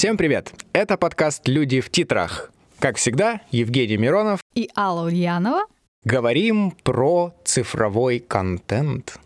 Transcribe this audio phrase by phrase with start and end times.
[0.00, 0.54] Всем привет!
[0.72, 2.50] Это подкаст «Люди в титрах».
[2.78, 4.40] Как всегда, Евгений Миронов.
[4.54, 5.66] И Алла Ульянова.
[6.04, 9.18] Говорим про цифровой контент.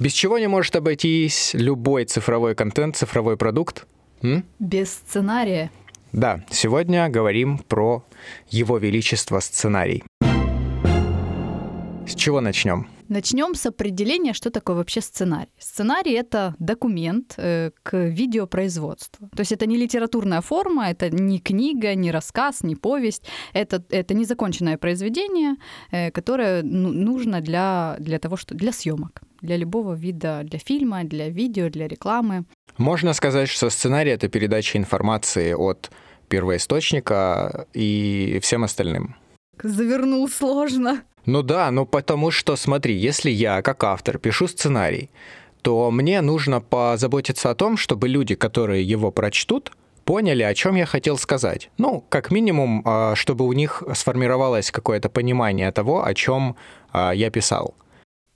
[0.00, 3.86] Без чего не может обойтись любой цифровой контент, цифровой продукт?
[4.22, 4.44] М?
[4.58, 5.70] Без сценария.
[6.10, 8.02] Да, сегодня говорим про
[8.48, 10.02] Его Величество сценарий.
[12.08, 12.88] С чего начнем?
[13.08, 15.50] Начнем с определения, что такое вообще сценарий.
[15.58, 19.28] Сценарий— это документ э, к видеопроизводству.
[19.28, 23.22] То есть это не литературная форма, это не книга, не рассказ, не повесть.
[23.52, 25.56] Это, это незаконченное произведение,
[25.92, 31.04] э, которое ну, нужно для, для того, что для съемок, для любого вида, для фильма,
[31.04, 32.44] для видео, для рекламы.
[32.76, 35.90] Можно сказать, что сценарий— это передача информации от
[36.28, 39.14] первоисточника и всем остальным.
[39.62, 41.02] Завернул сложно.
[41.26, 45.10] Ну да, ну потому что, смотри, если я, как автор, пишу сценарий,
[45.62, 49.72] то мне нужно позаботиться о том, чтобы люди, которые его прочтут,
[50.04, 51.70] поняли, о чем я хотел сказать.
[51.78, 56.54] Ну, как минимум, а, чтобы у них сформировалось какое-то понимание того, о чем
[56.92, 57.74] а, я писал.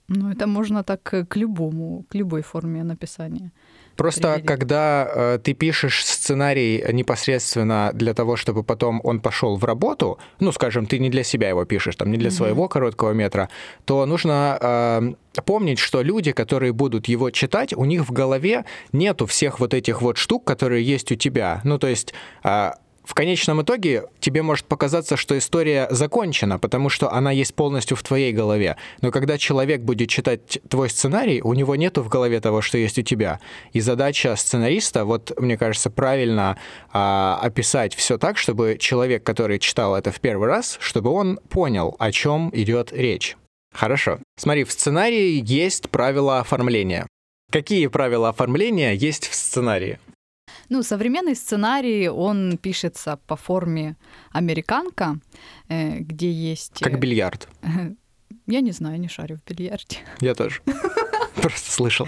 [0.09, 3.51] Ну, это можно так к любому, к любой форме написания.
[3.95, 4.47] Просто привели.
[4.47, 10.51] когда э, ты пишешь сценарий непосредственно для того, чтобы потом он пошел в работу, ну,
[10.51, 12.31] скажем, ты не для себя его пишешь, там, не для mm-hmm.
[12.31, 13.49] своего короткого метра,
[13.85, 19.25] то нужно э, помнить, что люди, которые будут его читать, у них в голове нету
[19.25, 21.61] всех вот этих вот штук, которые есть у тебя.
[21.63, 22.71] Ну, то есть э,
[23.03, 28.03] в конечном итоге тебе может показаться, что история закончена, потому что она есть полностью в
[28.03, 28.77] твоей голове.
[29.01, 32.99] Но когда человек будет читать твой сценарий, у него нету в голове того, что есть
[32.99, 33.39] у тебя.
[33.73, 36.57] И задача сценариста, вот мне кажется, правильно
[36.91, 41.95] а, описать все так, чтобы человек, который читал это в первый раз, чтобы он понял,
[41.99, 43.35] о чем идет речь.
[43.73, 44.19] Хорошо.
[44.37, 47.07] Смотри, в сценарии есть правила оформления.
[47.51, 49.99] Какие правила оформления есть в сценарии?
[50.71, 53.95] Ну, современный сценарий, он пишется по форме
[54.31, 55.19] американка,
[55.69, 56.79] э, где есть...
[56.79, 57.49] Как бильярд.
[58.47, 59.97] Я не знаю, не шарю в бильярде.
[60.21, 60.61] Я тоже.
[61.35, 62.07] Просто слышал.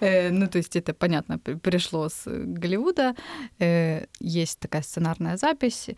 [0.00, 3.14] Э, ну, то есть это, понятно, пришло с Голливуда.
[3.58, 5.90] Э, есть такая сценарная запись,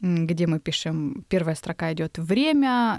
[0.00, 2.98] где мы пишем, первая строка идет время,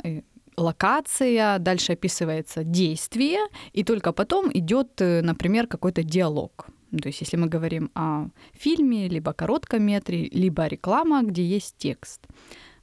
[0.57, 3.39] локация, дальше описывается действие,
[3.73, 6.69] и только потом идет, например, какой-то диалог.
[6.91, 12.27] То есть если мы говорим о фильме, либо короткометре, либо реклама, где есть текст.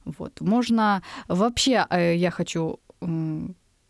[0.05, 0.41] Вот.
[0.41, 2.79] Можно вообще, э, я хочу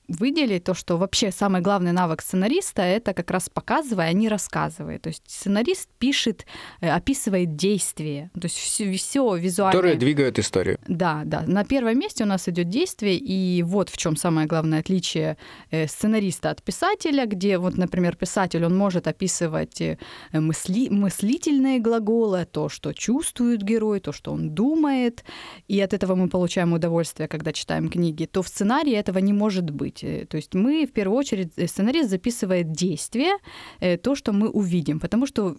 [0.08, 5.00] выделить то, что вообще самый главный навык сценариста это как раз показывая, а не рассказывая.
[5.00, 6.46] То есть сценарист пишет,
[6.82, 9.74] э, описывает действия, то есть все, все визуально.
[9.74, 10.80] Которые двигают историю.
[10.88, 11.44] Да, да.
[11.46, 15.38] На первом месте у нас идет действие, и вот в чем самое главное отличие
[15.72, 19.98] э, сценариста от писателя, где вот, например, писатель он может описывать э,
[20.32, 25.26] мысли, мыслительные глаголы, то, что чувствует герой, то, что он думает,
[25.68, 28.26] и от этого мы получаем удовольствие, когда читаем книги.
[28.26, 30.04] То в сценарии этого не может быть быть.
[30.04, 33.38] Э, то есть мы в первую очередь, э, сценарист записывает действие,
[33.80, 35.56] э, то, что мы увидим, потому что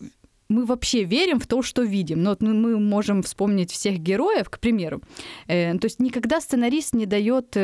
[0.50, 2.22] мы вообще верим в то, что видим.
[2.22, 5.00] Но вот мы можем вспомнить всех героев, к примеру.
[5.46, 7.56] То есть никогда сценарист не дает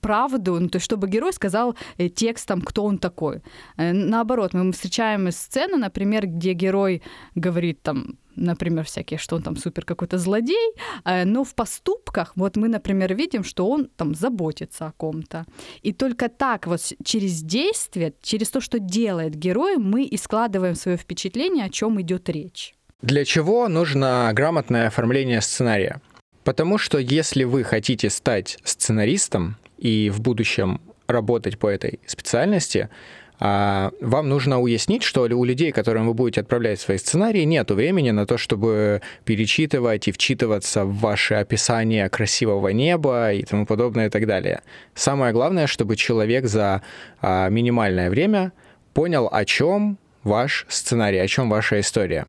[0.00, 1.76] правду, ну, то есть чтобы герой сказал
[2.16, 3.40] текстом, кто он такой.
[3.76, 7.02] Наоборот, мы встречаем сцену, например, где герой
[7.36, 12.56] говорит там например, всякие, что он там супер какой-то злодей, э, но в поступках вот
[12.56, 15.44] мы, например, видим, что он там заботится о ком-то.
[15.82, 20.96] И только так вот через действие, через то, что делает герой, мы и складываем свое
[20.96, 22.74] впечатление, о чем идет речь.
[23.02, 26.00] Для чего нужно грамотное оформление сценария?
[26.44, 32.88] Потому что если вы хотите стать сценаристом и в будущем работать по этой специальности,
[33.42, 38.24] вам нужно уяснить, что у людей, которым вы будете отправлять свои сценарии, нет времени на
[38.24, 44.26] то, чтобы перечитывать и вчитываться в ваши описания красивого неба и тому подобное и так
[44.26, 44.62] далее.
[44.94, 46.82] Самое главное, чтобы человек за
[47.20, 48.52] а, минимальное время
[48.94, 52.26] понял, о чем ваш сценарий, о чем ваша история.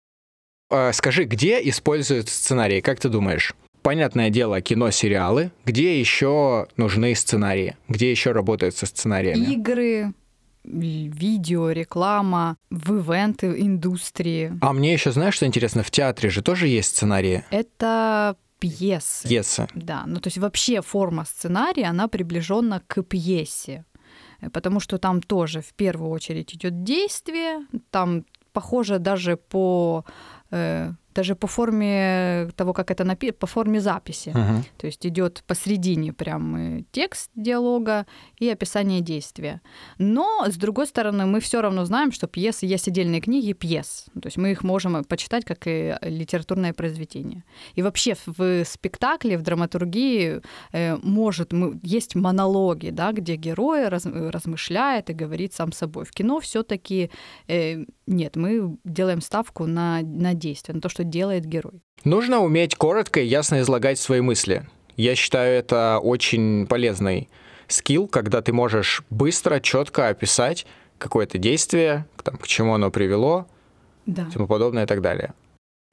[0.72, 3.54] А, скажи, где используют сценарии, как ты думаешь?
[3.84, 5.52] понятное дело, кино, сериалы.
[5.66, 7.76] Где еще нужны сценарии?
[7.88, 9.54] Где еще работают со сценариями?
[9.54, 10.14] Игры,
[10.64, 14.58] видео, реклама, в ивенты индустрии.
[14.62, 17.44] А мне еще знаешь, что интересно, в театре же тоже есть сценарии?
[17.50, 19.28] Это пьесы.
[19.28, 19.68] Пьесы.
[19.76, 23.86] Да, ну то есть вообще форма сценария, она приближена к пьесе,
[24.54, 30.06] потому что там тоже в первую очередь идет действие, там похоже даже по
[30.52, 34.30] э, даже по форме того, как это написано, по форме записи.
[34.30, 34.64] Мгм.
[34.78, 38.06] То есть идет посередине прям э, текст диалога
[38.40, 39.62] и описание действия.
[39.98, 44.06] Но, с другой стороны, мы все равно знаем, что пьесы есть отдельные книги пьес.
[44.14, 47.44] То есть мы их можем почитать как и литературное произведение.
[47.76, 54.06] И вообще в спектакле, в драматургии э, может, мы, есть монологи, да, где герой раз-
[54.06, 56.06] размышляет и говорит сам собой.
[56.06, 57.10] В кино все-таки
[57.48, 61.82] э, нет, мы делаем ставку на, на действие, на то, что делает герой.
[62.04, 64.66] Нужно уметь коротко и ясно излагать свои мысли.
[64.96, 67.30] Я считаю это очень полезный
[67.68, 70.66] скилл, когда ты можешь быстро, четко описать
[70.98, 73.48] какое-то действие, там, к чему оно привело,
[74.06, 74.28] Да.
[74.32, 75.34] тому подобное и так далее.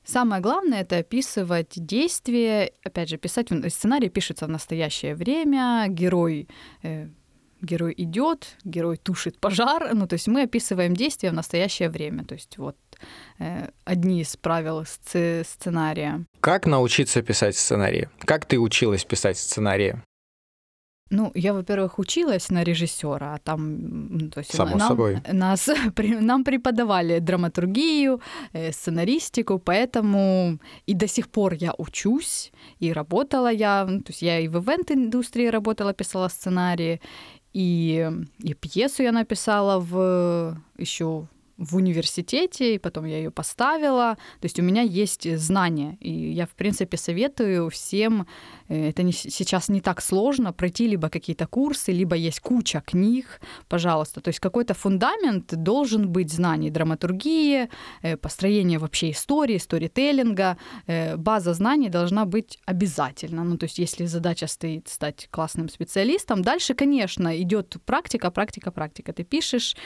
[0.04, 6.48] Самое главное это описывать действия, опять же, писать сценарий пишется в настоящее время, герой
[6.82, 7.08] э,
[7.62, 12.34] герой идет, герой тушит пожар, ну то есть мы описываем действия в настоящее время, то
[12.34, 12.76] есть вот
[13.38, 16.24] э, одни из правил сце- сценария.
[16.40, 18.08] Как научиться писать сценарии?
[18.20, 20.02] Как ты училась писать сценарии?
[21.12, 25.18] Ну, я, во-первых, училась на режиссера, а там, то есть Само нам, собой.
[25.32, 28.20] Нас, при- нам преподавали драматургию,
[28.52, 34.22] э, сценаристику, поэтому и до сих пор я учусь, и работала я, ну, то есть
[34.22, 37.00] я и в ивент-индустрии работала, писала сценарии,
[37.52, 41.26] и, и пьесу я написала в еще
[41.60, 44.16] в университете, и потом я ее поставила.
[44.40, 48.26] То есть у меня есть знания, и я, в принципе, советую всем,
[48.68, 53.40] э, это не, сейчас не так сложно, пройти либо какие-то курсы, либо есть куча книг,
[53.68, 54.20] пожалуйста.
[54.20, 57.68] То есть какой-то фундамент должен быть знаний драматургии,
[58.02, 60.56] э, построения вообще истории, сторителлинга.
[60.86, 63.44] Э, База знаний должна быть обязательно.
[63.44, 69.12] Ну, то есть если задача стоит стать классным специалистом, дальше, конечно, идет практика, практика, практика.
[69.12, 69.76] Ты пишешь,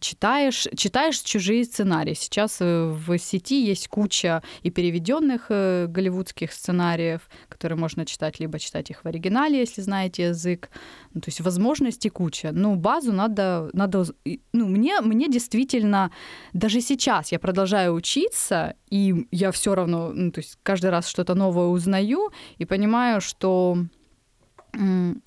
[0.00, 2.14] читаешь, читаешь чужие сценарии.
[2.14, 8.58] Сейчас э, в сети есть куча и переведенных э, голливудских сценариев, которые можно читать, либо
[8.58, 10.70] читать их в оригинале, если знаете язык.
[11.12, 12.50] Ну, то есть возможностей куча.
[12.52, 14.04] Ну, базу надо, надо
[14.52, 16.10] ну, мне, мне действительно,
[16.52, 21.34] даже сейчас я продолжаю учиться, и я все равно, ну, то есть каждый раз что-то
[21.34, 23.78] новое узнаю и понимаю, что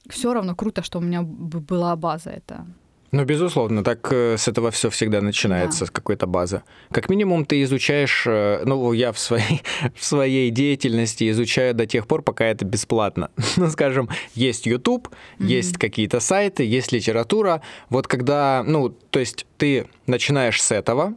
[0.10, 2.66] все равно круто, что у меня была база это.
[3.12, 5.86] Ну, безусловно, так э, с этого все всегда начинается, Да.
[5.86, 6.62] с какой-то базы.
[6.92, 9.62] Как минимум ты изучаешь, э, ну, я в своей,
[9.96, 13.30] в своей деятельности изучаю до тех пор, пока это бесплатно.
[13.58, 15.08] Ну, скажем, есть YouTube,
[15.40, 17.62] есть какие-то сайты, есть литература.
[17.90, 21.14] Вот когда, ну, то есть ты начинаешь с этого,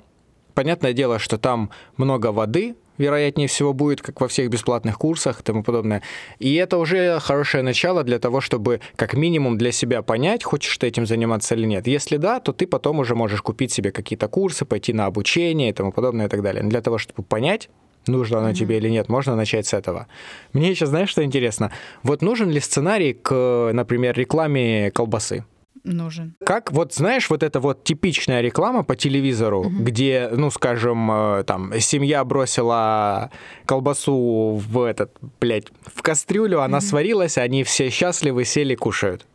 [0.54, 5.42] понятное дело, что там много воды, вероятнее всего, будет, как во всех бесплатных курсах и
[5.42, 6.02] тому подобное.
[6.38, 10.86] И это уже хорошее начало для того, чтобы как минимум для себя понять, хочешь ты
[10.86, 11.86] этим заниматься или нет.
[11.86, 15.72] Если да, то ты потом уже можешь купить себе какие-то курсы, пойти на обучение и
[15.72, 16.62] тому подобное и так далее.
[16.62, 17.70] Но для того, чтобы понять,
[18.06, 20.06] нужно оно тебе или нет, можно начать с этого.
[20.52, 21.72] Мне еще, знаешь, что интересно?
[22.02, 25.44] Вот нужен ли сценарий к, например, рекламе колбасы?
[25.84, 26.36] Нужен.
[26.44, 31.78] Как, вот знаешь, вот эта вот типичная реклама по телевизору, где, ну, скажем, э, там,
[31.80, 33.30] семья бросила
[33.64, 39.26] колбасу в этот, блядь, в кастрюлю, она сварилась, они все счастливы, сели, кушают.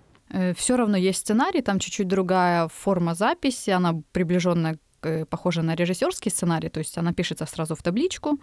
[0.55, 4.77] Все равно есть сценарий, там чуть-чуть другая форма записи, она приближенная э,
[5.29, 8.39] похожа на режиссерский сценарий, то есть она пишется сразу в табличку,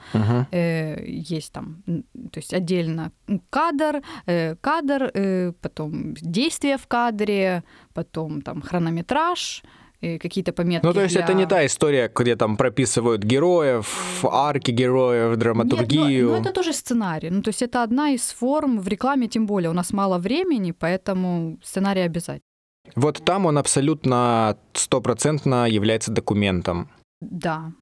[0.52, 1.82] э, есть там,
[2.32, 3.10] то есть отдельно
[3.50, 7.62] кадр, э, кадр, э, потом действие в кадре,
[7.94, 9.62] потом там хронометраж,
[10.04, 10.86] э, какие-то пометки.
[10.86, 15.38] Ну, то есть для- это не та история, где там прописывают героев, арки героев, Нет,
[15.38, 16.26] драматургию.
[16.26, 17.30] но, но это тоже сценарий.
[17.30, 19.70] Ну, то есть это одна из форм в рекламе, тем более.
[19.70, 22.42] У нас мало времени, поэтому сценарий обязательно.
[22.94, 26.88] Вот там он абсолютно стопроцентно является документом.
[27.20, 27.72] Да.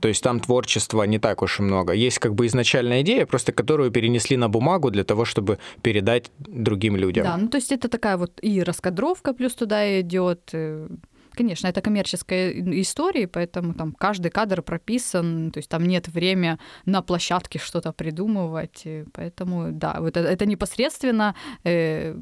[0.00, 1.92] То есть там творчества не так уж и много.
[1.94, 6.96] Есть как бы изначальная идея, просто которую перенесли на бумагу для того, чтобы передать другим
[6.96, 7.24] людям.
[7.24, 10.50] Да, ну то есть это такая вот и раскадровка плюс туда идет.
[10.52, 10.88] э,
[11.32, 17.02] Конечно, это коммерческая история, поэтому там каждый кадр прописан, то есть там нет время на
[17.02, 21.34] площадке что-то придумывать, э, поэтому да, вот это, это непосредственно
[21.64, 22.16] э,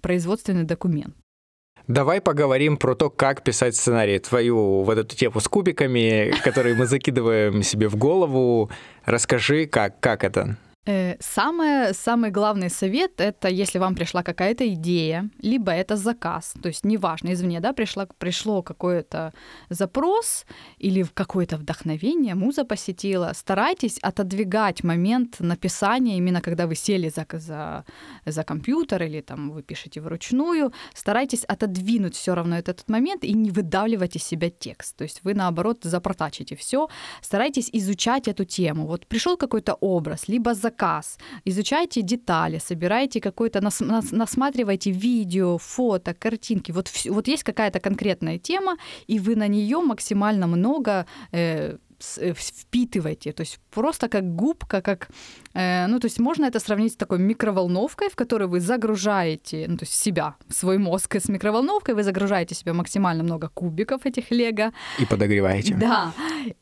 [0.00, 1.14] производственный документ.
[1.88, 4.18] Давай поговорим про то, как писать сценарий.
[4.18, 8.70] Твою вот эту тему с кубиками, которые мы закидываем себе в голову.
[9.06, 10.58] Расскажи, как, как это?
[10.88, 16.68] Э, самое, самый главный совет— это если вам пришла какая-то идея, либо это заказ, то
[16.68, 19.34] есть неважно, извне, да, пришло, пришло какой-то
[19.68, 20.46] запрос
[20.78, 27.84] или какое-то вдохновение, муза посетила, старайтесь отодвигать момент написания, именно когда вы сели за, за,
[28.24, 33.50] за компьютер или там вы пишете вручную, старайтесь отодвинуть все равно этот момент и не
[33.50, 36.88] выдавливать из себя текст, то есть вы, наоборот, запротачите все,
[37.20, 38.86] старайтесь изучать эту тему.
[38.86, 45.58] Вот пришел какой-то образ, либо заказ, заказ, изучайте детали, собирайте какой-то, нас, нас, насматривайте видео,
[45.58, 46.72] фото, картинки.
[46.72, 48.76] Вот, вот есть какая-то конкретная тема,
[49.10, 55.08] и вы на нее максимально много э, впитываете, то есть просто как губка, как,
[55.54, 59.76] э, ну, то есть можно это сравнить с такой микроволновкой, в которую вы загружаете, ну,
[59.76, 64.72] то есть себя, свой мозг с микроволновкой, вы загружаете себе максимально много кубиков этих лего.
[65.00, 65.74] И подогреваете.
[65.74, 66.12] Да.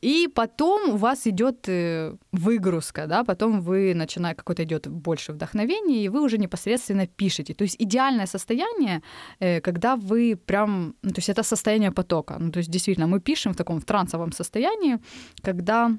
[0.01, 6.03] И потом у вас идет э, выгрузка, да, потом вы начинаете, какое-то идет больше вдохновения,
[6.03, 7.53] и вы уже непосредственно пишете.
[7.53, 9.01] То есть идеальное состояние,
[9.39, 12.37] когда вы прям, ну, то есть это состояние потока.
[12.39, 14.97] Ну, то есть действительно мы пишем в таком в трансовом состоянии,
[15.41, 15.91] когда,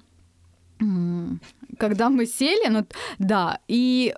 [1.78, 2.86] когда мы сели, ну
[3.18, 4.14] да, и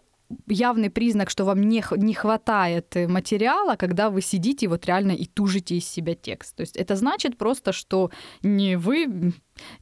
[0.46, 5.76] явный признак, что вам не, не хватает материала, когда вы сидите вот реально и тужите
[5.76, 6.56] из себя текст.
[6.56, 8.10] То есть это значит просто, что
[8.42, 9.32] не вы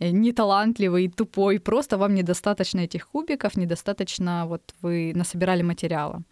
[0.00, 6.22] не талантливый и тупой, просто вам недостаточно этих кубиков, недостаточно вот вы насобирали материала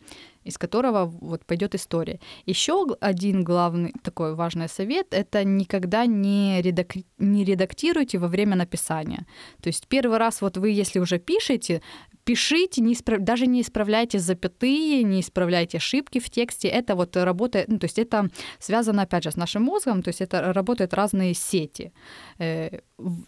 [0.47, 2.21] из которого вот пойдет история.
[2.47, 6.95] Еще один главный такой важный совет— это никогда не, редак...
[7.19, 9.27] не редактируйте во время написания.
[9.63, 11.81] То есть первый раз вот вы, если уже пишете,
[12.25, 13.21] пишите, не исправ...
[13.21, 16.69] даже не исправляйте запятые, не исправляйте ошибки в тексте.
[16.69, 20.21] Это вот работает, ну, то есть это связано, опять же, с нашим мозгом, то есть
[20.21, 21.93] это работают разные сети.
[22.39, 22.81] Э,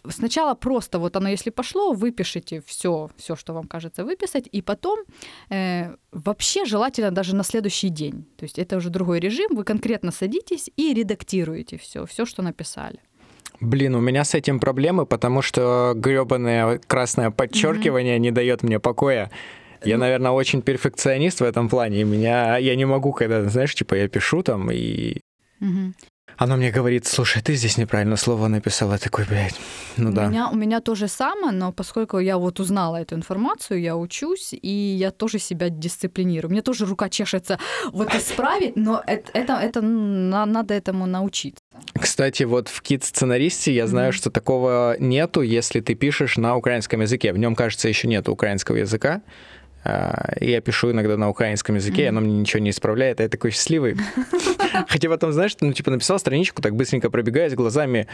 [0.09, 4.99] сначала просто вот оно, если пошло, выпишите все, все, что вам кажется выписать, и потом
[5.49, 8.25] э, вообще желательно даже на следующий день.
[8.37, 12.99] То есть это уже другой режим, вы конкретно садитесь и редактируете все, все, что написали.
[13.59, 18.21] Блин, у меня с этим проблемы, потому что гребаное красное подчеркивание mm-hmm.
[18.21, 19.31] не дает мне покоя.
[19.83, 22.01] Я, ну, наверное, очень перфекционист в этом плане.
[22.01, 25.19] И меня я не могу, когда, знаешь, типа я пишу там и
[25.61, 25.93] угу.
[26.39, 28.93] Оно мне говорит, слушай, ты здесь неправильно слово написала.
[28.93, 29.59] Я такой, блядь,
[29.97, 30.27] ну у да.
[30.27, 34.53] Меня, у меня то же самое, но поскольку я вот узнала эту информацию, я учусь,
[34.53, 36.49] и я тоже себя дисциплинирую.
[36.49, 37.59] Мне тоже рука чешется
[37.91, 41.61] вот исправить, но это, это, это надо этому научиться.
[41.99, 44.15] Кстати, вот в кит-сценаристе я знаю, mm-hmm.
[44.15, 47.33] что такого нету, если ты пишешь на украинском языке.
[47.33, 49.21] В нем, кажется, еще нету украинского языка.
[49.83, 52.09] А, я пишу иногда на украинском языке, mm-hmm.
[52.09, 53.95] оно мне ничего не исправляет, а я такой счастливый.
[54.87, 58.07] Хотя потом, знаешь, ну, типа, написал страничку, так быстренько пробегаясь глазами,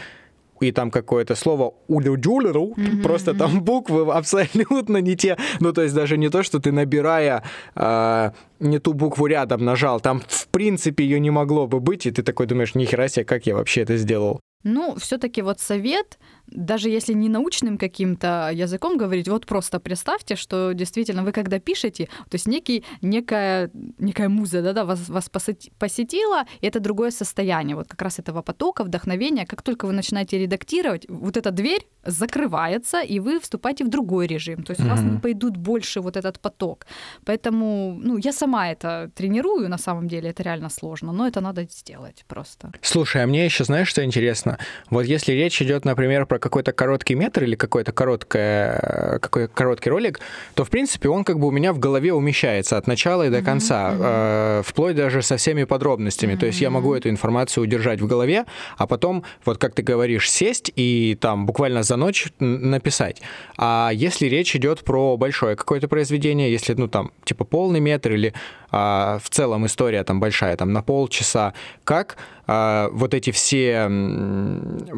[0.60, 3.02] и там какое-то слово улю-дюлеру, mm-hmm.
[3.02, 5.36] просто там буквы абсолютно не те.
[5.60, 7.42] Ну, то есть даже не то, что ты, набирая
[7.74, 8.30] э,
[8.60, 12.22] не ту букву рядом нажал, там в принципе ее не могло бы быть, и ты
[12.22, 14.40] такой думаешь, нихера себе, как я вообще это сделал.
[14.64, 20.72] Ну, все-таки вот совет даже если не научным каким-то языком говорить, вот просто представьте, что
[20.72, 25.30] действительно вы когда пишете, то есть некий, некая, некая муза да, да, вас, вас
[25.78, 29.46] посетила, и это другое состояние, вот как раз этого потока, вдохновения.
[29.46, 34.62] Как только вы начинаете редактировать, вот эта дверь закрывается, и вы вступаете в другой режим.
[34.62, 34.86] То есть mm-hmm.
[34.86, 36.86] у вас не пойдут больше вот этот поток.
[37.24, 41.62] Поэтому, ну, я сама это тренирую, на самом деле, это реально сложно, но это надо
[41.62, 42.72] сделать просто.
[42.82, 44.58] Слушай, а мне еще знаешь, что интересно?
[44.90, 49.90] Вот если речь идет, например, про про какой-то короткий метр или какой-то короткое, какой короткий
[49.90, 50.20] ролик,
[50.54, 53.42] то, в принципе, он как бы у меня в голове умещается от начала и до
[53.42, 54.60] конца, mm-hmm.
[54.60, 56.34] э, вплоть даже со всеми подробностями.
[56.34, 56.38] Mm-hmm.
[56.38, 58.44] То есть я могу эту информацию удержать в голове,
[58.76, 63.22] а потом, вот как ты говоришь, сесть и там буквально за ночь написать.
[63.56, 68.34] А если речь идет про большое какое-то произведение, если, ну, там, типа полный метр или
[68.70, 71.54] а, в целом история там большая, там на полчаса,
[71.84, 73.88] как а, вот эти все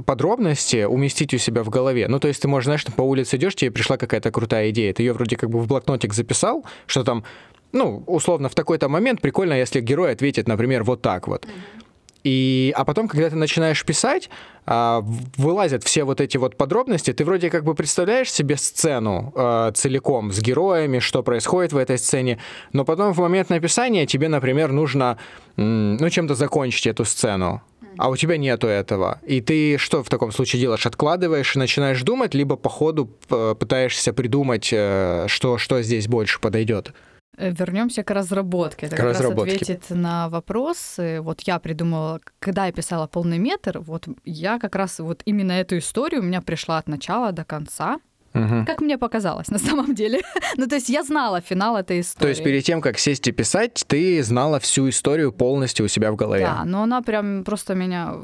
[0.06, 2.08] подробности уместить у себя в голове.
[2.08, 5.02] Ну, то есть ты можешь, знаешь, по улице идешь, тебе пришла какая-то крутая идея, ты
[5.02, 7.24] ее вроде как бы в блокнотик записал, что там,
[7.72, 11.44] ну, условно, в такой-то момент прикольно, если герой ответит, например, вот так вот.
[11.44, 11.77] Mm-hmm.
[12.24, 14.28] И, а потом, когда ты начинаешь писать,
[14.66, 15.02] а,
[15.36, 20.32] вылазят все вот эти вот подробности, ты вроде как бы представляешь себе сцену э, целиком
[20.32, 22.38] с героями, что происходит в этой сцене,
[22.72, 25.16] но потом в момент написания тебе, например, нужно
[25.56, 27.62] ну, чем-то закончить эту сцену,
[27.96, 29.20] а у тебя нету этого.
[29.26, 30.86] И ты что в таком случае делаешь?
[30.86, 36.40] Откладываешь и начинаешь думать, либо по ходу э, пытаешься придумать, э, что, что здесь больше
[36.40, 36.92] подойдет?
[37.36, 38.86] Э, Вернемся к разработке.
[38.86, 39.52] Это к как разработке.
[39.52, 40.96] раз ответит на вопрос.
[41.20, 45.78] Вот я придумала, когда я писала полный метр, вот я как раз вот именно эту
[45.78, 47.98] историю у меня пришла от начала до конца.
[48.34, 48.66] Мгм.
[48.66, 50.20] Как мне показалось на самом деле.
[50.56, 52.22] ну, то есть я знала финал этой истории.
[52.24, 56.12] То есть перед тем, как сесть и писать, ты знала всю историю полностью у себя
[56.12, 56.44] в голове.
[56.44, 58.14] Да, но она прям просто меня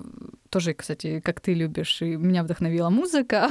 [0.55, 3.49] тоже, кстати, как ты любишь, и меня вдохновила музыка.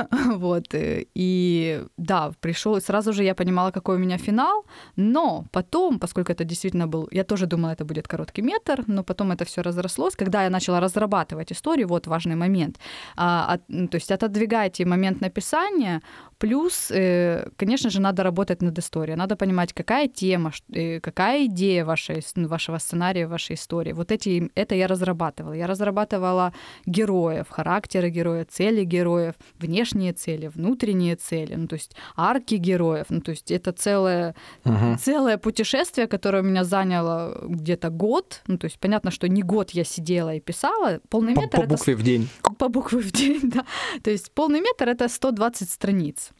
[0.36, 0.74] вот.
[0.74, 4.64] э, И да, пришел, сразу же я понимала, какой у меня финал,
[4.96, 9.30] но потом, поскольку это действительно был, я тоже думала, это будет короткий метр, но потом
[9.32, 10.16] это все разрослось.
[10.16, 12.78] Когда я начала разрабатывать историю, вот важный момент.
[13.16, 16.00] А, от- то есть отодвигайте момент написания,
[16.38, 21.84] плюс, э, конечно же, надо работать над историей, надо понимать, какая тема, э, какая идея
[21.84, 23.92] вашей, вашего сценария, вашей истории.
[23.92, 25.54] Вот эти, это я разрабатывала.
[25.56, 26.39] Я разрабатывала
[26.86, 33.06] героев, характеры героя, цели героев, внешние цели, внутренние цели, ну, то есть арки героев.
[33.10, 34.98] Ну, то есть это целое, Мгм.
[34.98, 38.42] целое путешествие, которое у меня заняло где-то год.
[38.46, 41.00] Ну, то есть понятно, что не год я сидела и писала.
[41.08, 42.28] Полный По, метр по это букве в день.
[42.58, 43.64] по букве в день, да.
[44.02, 46.30] То есть полный метр это 120 страниц.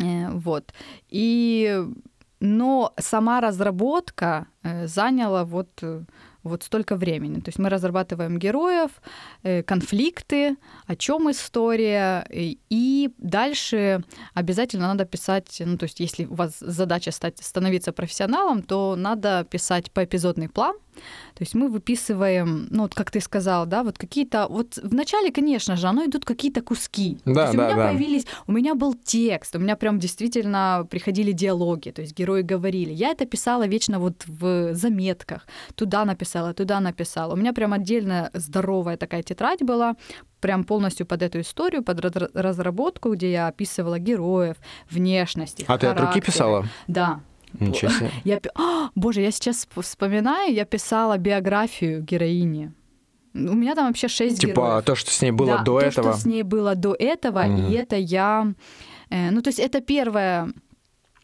[0.00, 0.72] Э, Вот.
[1.08, 1.80] И
[2.44, 6.02] но сама разработка э, заняла вот, э,
[6.42, 7.36] вот столько времени.
[7.40, 8.90] То есть мы разрабатываем героев,
[9.42, 10.56] э, конфликты,
[10.86, 14.02] о чем история, и- и дальше
[14.34, 19.46] обязательно надо писать, ну то есть если у вас задача стать, становиться профессионалом, то надо
[19.50, 20.74] писать поэпизодный план,
[21.34, 25.76] то есть мы выписываем, ну вот как ты сказал, да, вот какие-то, вот вначале, конечно
[25.76, 27.18] же, оно идут какие-то куски.
[27.24, 27.88] Да, то есть да, у меня да.
[27.88, 32.92] появились, у меня был текст, у меня прям действительно приходили диалоги, то есть герои говорили.
[32.92, 37.34] Я это писала вечно вот в заметках, туда написала, туда написала.
[37.34, 39.94] У меня прям отдельно здоровая такая тетрадь была,
[40.40, 44.56] прям полностью под эту историю, под ра- разработку, где я описывала героев,
[44.90, 46.64] внешности, А ты от руки писала?
[46.88, 47.20] Да,
[47.60, 48.10] Ничего себе.
[48.24, 48.40] я...
[48.40, 52.72] пи- А, боже, я сейчас сп- вспоминаю, я писала биографию героини.
[53.34, 54.84] У меня там вообще шесть Типа героев.
[54.84, 56.12] то, что с ней было Да, до то, этого.
[56.12, 57.66] что с ней было до этого, Мгм.
[57.68, 58.52] и это я...
[59.10, 60.52] э, ну, то есть это первое...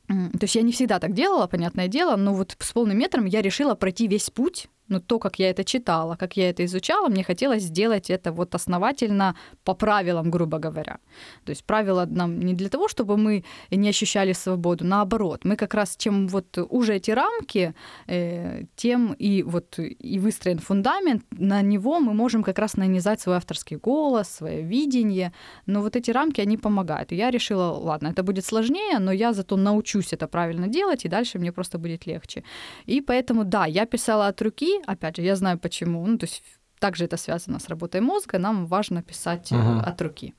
[0.07, 3.43] То есть я не всегда так делала, понятное дело, но вот с полным метром я
[3.43, 7.25] решила пройти весь путь, ну, то, как я это читала, как я это изучала, мне
[7.25, 10.99] хотелось сделать это вот основательно по правилам, грубо говоря.
[11.45, 15.45] То есть правила нам не для того, чтобы мы не ощущали свободу, наоборот.
[15.45, 17.75] Мы как раз, чем вот уже эти рамки,
[18.07, 23.37] э, тем и вот и выстроен фундамент, на него мы можем как раз нанизать свой
[23.37, 25.33] авторский голос, свое видение.
[25.67, 27.13] Но вот эти рамки, они помогают.
[27.13, 31.09] И я решила, ладно, это будет сложнее, но я зато научусь это правильно делать, и
[31.09, 32.43] дальше мне просто будет легче.
[32.87, 36.07] И поэтому, да, я писала от руки, опять же, я знаю почему.
[36.07, 36.43] Ну, то есть
[36.81, 39.81] также это связано с работой мозга, нам важно писать Мгм.
[39.81, 40.35] от руки.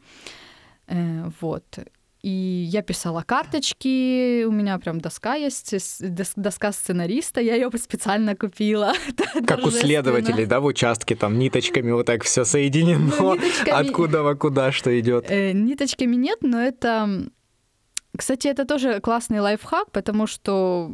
[0.88, 1.80] Э, Вот.
[2.21, 2.30] И
[2.73, 5.73] я писала карточки, у меня прям доска есть,
[6.36, 8.91] доска сценариста, я ее специально купила.
[9.47, 13.10] Как у следователей, да, в участке, там ниточками вот так все соединено.
[13.19, 15.32] Ну, ниточками- Откуда во куда что идет.
[15.32, 17.30] Э, Ниточками нет, но это...
[18.17, 20.89] Кстати, это тоже классный лайфхак, потому что,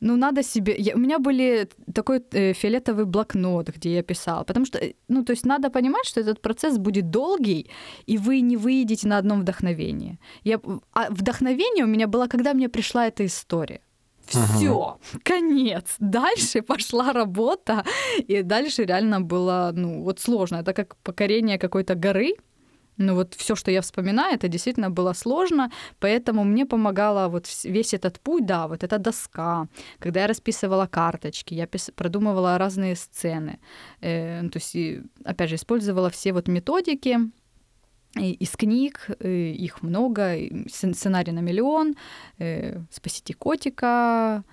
[0.00, 0.74] ну, надо себе...
[0.78, 5.24] я- у меня были такой э, фиолетовый блокнот, где я писала, потому что, э, ну,
[5.24, 7.70] то есть надо понимать, что этот процесс будет долгий,
[8.06, 10.18] и вы не выйдете на одном вдохновении.
[10.44, 10.60] Я...
[10.92, 13.80] А вдохновение у меня было, когда мне пришла эта история.
[14.26, 15.96] Все, конец.
[15.98, 17.84] Дальше пошла работа,
[18.28, 20.56] и дальше реально было, ну, вот сложно.
[20.56, 22.34] Это как покорение какой-то горы,
[22.96, 27.94] ну вот все, что я вспоминаю, это действительно было сложно, поэтому мне помогала вот весь
[27.94, 33.58] этот путь, да, вот эта доска, когда я расписывала карточки, я пис- продумывала разные сцены,
[34.00, 34.76] Э, ну, то есть,
[35.24, 37.18] опять же, использовала все вот методики,
[38.16, 40.36] из книг, э, их много,
[40.68, 41.94] сценарий на миллион,
[42.38, 44.44] э, «Спасите котика»,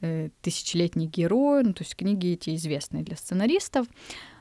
[0.00, 3.86] э, «Тысячелетний герой», ну, то есть книги эти известные для сценаристов.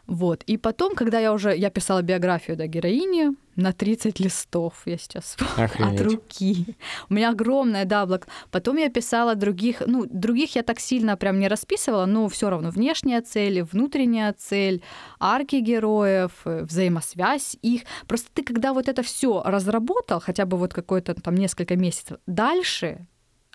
[0.08, 0.44] Вот.
[0.48, 5.36] И потом, когда я уже я писала биографию да, героини на 30 листов, я сейчас
[5.58, 6.02] от Охренеть.
[6.02, 6.78] руки.
[7.10, 8.28] У меня огромная, да, блок.
[8.50, 12.70] Потом я писала других, ну, других я так сильно прям не расписывала, но все равно
[12.70, 14.82] внешняя цель, внутренняя цель,
[15.20, 17.82] арки героев, э, взаимосвязь их.
[18.08, 23.06] Просто ты, когда вот это все разработал, хотя бы вот какое-то там несколько месяцев, дальше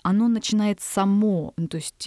[0.02, 2.06] оно начинает само, ну, то есть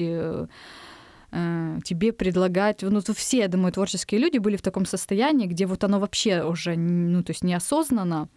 [1.31, 5.83] э, тебе предлагать, ну, все, я думаю, творческие люди были в таком состоянии, где вот
[5.83, 8.29] оно вообще уже, ну, то есть неосознанно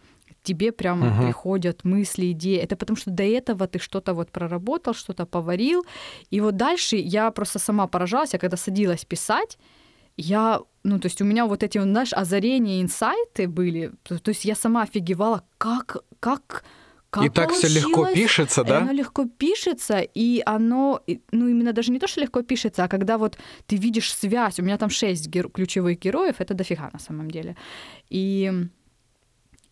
[0.43, 1.21] тебе прям Мгм.
[1.21, 2.57] приходят мысли, идеи.
[2.57, 5.85] Это потому что до этого ты что-то вот проработал, что-то поварил,
[6.31, 9.57] и вот дальше я просто сама поражалась, я когда садилась писать,
[10.17, 14.45] я, ну, то есть у меня вот эти, знаешь, озарения, инсайты были, то, то есть
[14.45, 16.63] я сама офигевала, как, как,
[17.09, 18.77] как И так все легко пишется, да?
[18.79, 23.17] Оно легко пишется, и оно, ну, именно даже не то, что легко пишется, а когда
[23.17, 27.31] вот ты видишь связь, у меня там шесть геро- ключевых героев, это дофига на самом
[27.31, 27.55] деле.
[28.09, 28.51] И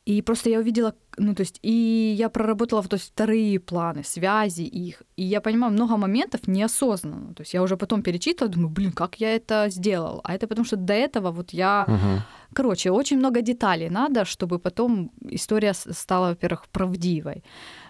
[0.08, 4.62] И просто я увидела, ну, то есть, и я проработала то есть, вторые планы, связи
[4.62, 5.04] их.
[5.17, 7.34] И я понимаю, много моментов неосознанно.
[7.34, 10.22] То есть я уже потом перечитывала, думаю, блин, как я это сделал?
[10.24, 11.86] А это потому что до этого вот я...
[11.88, 12.22] Мгм.
[12.54, 17.43] Короче, очень много деталей надо, чтобы потом история стала, во-первых, правдивой.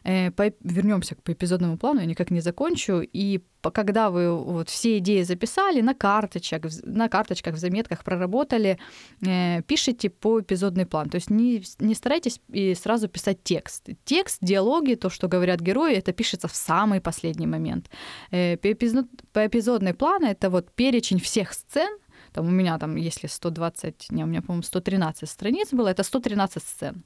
[0.07, 0.31] Э,
[0.63, 3.01] Вернемся по эпизодному плану, я никак не закончу.
[3.01, 3.41] И
[3.73, 8.77] когда вы вот все идеи записали на карточках, на карточках, в заметках проработали,
[9.25, 11.09] э, пишите по эпизодный план.
[11.09, 13.89] То есть не, не старайтесь и сразу писать текст.
[14.05, 17.89] Текст, диалоги, то, что говорят герои, это пишется в самый последний момент.
[18.31, 21.97] Э, по эпизодный план это вот перечень всех сцен,
[22.31, 26.63] там у меня там, если 120, не, у меня, по-моему, 113 страниц было, это 113
[26.63, 27.03] сцен.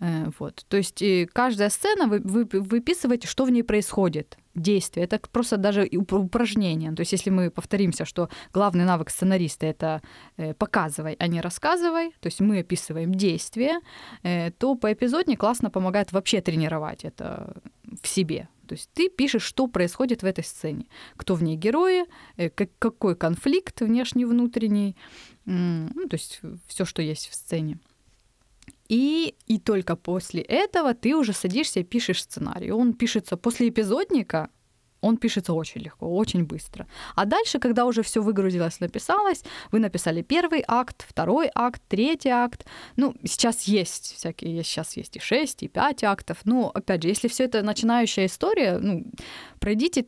[0.00, 0.64] Э, Вот.
[0.68, 5.06] То есть э, каждая сцена, вы, вы выписываете, что в ней происходит, действие.
[5.06, 6.92] Это просто даже упражнение.
[6.92, 10.00] То есть если мы повторимся, что главный навык сценариста— это
[10.36, 13.80] э, показывай, а не рассказывай, то есть мы описываем действие,
[14.58, 17.54] то по эпизодне классно помогает вообще тренировать это
[18.02, 18.48] в себе.
[18.66, 22.04] То есть ты пишешь, что происходит в этой сцене, кто в ней герои,
[22.36, 24.96] как- какой конфликт внешний, внутренний,
[25.46, 27.78] м, ну, то есть все, что есть в сцене.
[28.88, 32.70] И, и только после этого ты уже садишься и пишешь сценарий.
[32.70, 34.50] Он пишется после эпизодника,
[35.04, 36.86] он пишется очень легко, очень быстро.
[37.14, 42.66] А дальше, когда уже все выгрузилось, написалось, вы написали первый акт, второй акт, третий акт.
[42.96, 46.38] Ну, сейчас есть всякие, сейчас есть и 6, и 5 актов.
[46.44, 49.04] Но, опять же, если все это начинающая история, ну,
[49.60, 50.06] пройдите,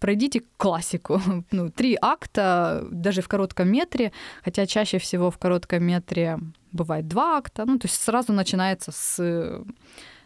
[0.00, 1.20] пройдите классику.
[1.52, 4.12] Ну, три акта, даже в коротком метре,
[4.44, 6.38] хотя чаще всего в коротком метре
[6.72, 7.64] бывает два акта.
[7.66, 9.64] Ну, то есть сразу начинается с,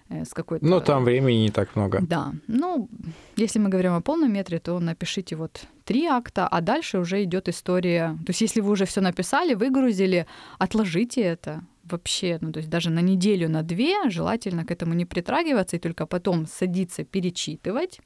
[0.09, 0.64] с какой-то...
[0.64, 2.01] Ну, там времени не так много.
[2.01, 2.33] Да.
[2.47, 2.88] Ну,
[3.37, 7.49] если мы говорим о полном метре, то напишите вот три акта, а дальше уже идет
[7.49, 8.16] история.
[8.25, 10.27] То есть, если вы уже все написали, выгрузили,
[10.59, 15.05] отложите это вообще, ну, то есть даже на неделю, на две, желательно к этому не
[15.05, 18.01] притрагиваться и только потом садиться перечитывать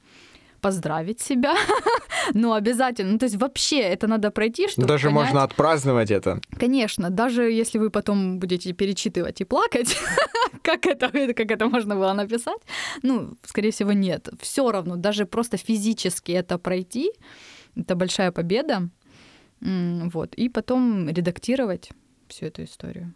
[0.61, 1.53] поздравить себя,
[2.33, 6.39] но обязательно, ну, то есть вообще это надо пройти, чтобы Даже понять- можно отпраздновать это.
[6.59, 9.97] Конечно, даже если вы потом будете перечитывать и плакать,
[10.63, 12.59] как это, как это можно было написать,
[13.03, 14.29] ну, скорее всего, нет.
[14.39, 17.11] Все равно, даже просто физически это пройти,
[17.75, 18.89] это большая победа.
[19.61, 20.33] Вот.
[20.35, 21.89] И потом редактировать
[22.27, 23.13] всю эту историю.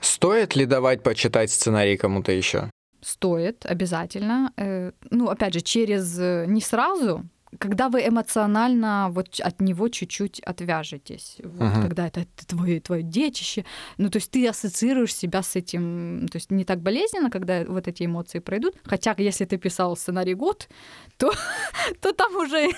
[0.00, 2.70] Стоит ли давать почитать сценарий кому-то еще?
[3.06, 4.52] Стоит обязательно.
[4.56, 7.22] Э, Ну, опять же, через э, не сразу,
[7.60, 11.82] когда вы эмоционально вот от него чуть-чуть отвяжетесь, вот, Мгм.
[11.82, 13.64] когда это, это твое, твое детище,
[13.98, 17.86] ну, то есть ты ассоциируешь себя с этим, то есть не так болезненно, когда вот
[17.88, 20.68] эти эмоции пройдут, хотя если ты писал сценарий год,
[21.16, 21.30] то,
[22.00, 22.70] то там уже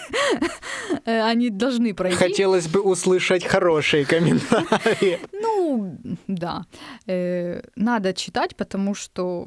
[1.06, 2.16] э, они должны пройти.
[2.18, 5.18] Хотелось бы услышать хорошие комментарии.
[5.32, 5.96] Ну,
[6.28, 6.66] да.
[7.76, 9.46] Надо читать, потому что,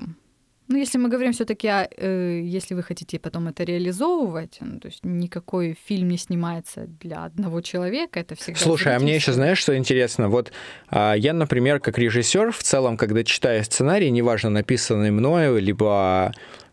[0.71, 5.77] ну, если мы говорим все-таки, если вы хотите потом это реализовывать, ну, то есть никакой
[5.85, 8.59] фильм не снимается для одного человека, это всегда.
[8.59, 10.29] Слушай, а мне еще знаешь, что интересно?
[10.29, 10.51] Вот
[10.89, 16.31] а, я, например, как режиссер, в целом, когда читаю сценарий, неважно, написанный мною, либо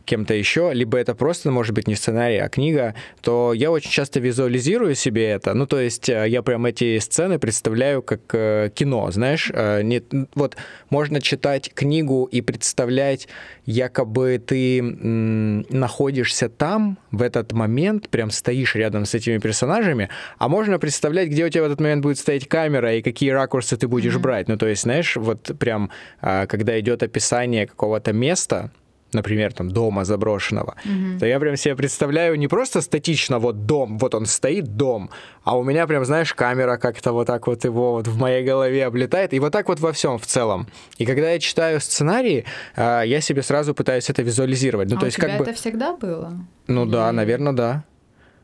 [0.09, 4.21] кем-то еще, либо это просто, может быть, не сценарий, а книга, то я очень часто
[4.21, 5.55] визуализирую себе это.
[5.55, 9.51] Ну, то есть э, я прям эти сцены представляю как э, кино, знаешь.
[9.55, 10.03] Э, не,
[10.35, 10.57] вот
[10.91, 13.29] можно читать книгу и представлять,
[13.67, 20.49] якобы ты м, находишься там в этот момент, прям стоишь рядом с этими персонажами, а
[20.49, 23.87] можно представлять, где у тебя в этот момент будет стоять камера и какие ракурсы ты
[23.87, 24.23] будешь Мгм.
[24.23, 24.49] брать.
[24.49, 25.91] Ну, то есть, знаешь, вот прям,
[26.23, 28.71] а, когда идет описание какого-то места,
[29.13, 31.19] например, там дома заброшенного, Мгм.
[31.19, 35.11] то я прям себе представляю не просто статично вот дом, вот он стоит дом,
[35.45, 38.85] а у меня прям, знаешь, камера как-то вот так вот его вот в моей голове
[38.87, 40.67] облетает, и вот так вот во всем в целом.
[40.99, 42.45] И когда я читаю сценарии,
[42.77, 44.91] а, я себе сразу пытаюсь это визуализировать.
[44.91, 45.45] Ну, а то у есть тебя как бы...
[45.45, 46.33] это всегда было?
[46.67, 47.85] Ну да, Или- наверное, да.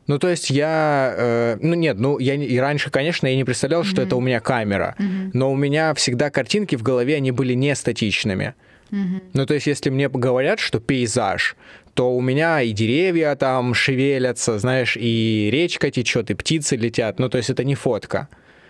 [0.07, 1.15] Ну, то есть я...
[1.17, 4.41] э, ну, нет, ну, я и раньше, конечно, я не представлял, что это у меня
[4.41, 4.95] камера.
[4.99, 5.31] Мгм.
[5.33, 8.55] Но у меня всегда картинки в голове, они были не статичными.
[8.91, 11.57] Ну, то есть, если мне говорят, что пейзаж,
[11.95, 17.19] то у меня и деревья там шевелятся, знаешь, и речка течет, и птицы летят.
[17.19, 18.29] Ну, то есть, это не фотка.